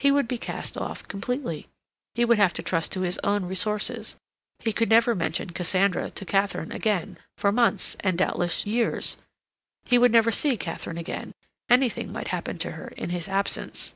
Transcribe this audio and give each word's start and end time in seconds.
He 0.00 0.10
would 0.10 0.26
be 0.26 0.36
cast 0.36 0.76
off 0.76 1.06
completely; 1.06 1.68
he 2.16 2.24
would 2.24 2.38
have 2.38 2.52
to 2.54 2.60
trust 2.62 2.90
to 2.90 3.02
his 3.02 3.20
own 3.22 3.44
resources. 3.44 4.16
He 4.58 4.72
could 4.72 4.90
never 4.90 5.14
mention 5.14 5.50
Cassandra 5.50 6.10
to 6.10 6.24
Katharine 6.24 6.72
again; 6.72 7.18
for 7.38 7.52
months, 7.52 7.94
and 8.00 8.18
doubtless 8.18 8.66
years, 8.66 9.18
he 9.84 9.96
would 9.96 10.10
never 10.10 10.32
see 10.32 10.56
Katharine 10.56 10.98
again; 10.98 11.34
anything 11.68 12.10
might 12.12 12.26
happen 12.34 12.58
to 12.58 12.72
her 12.72 12.88
in 12.96 13.10
his 13.10 13.28
absence. 13.28 13.94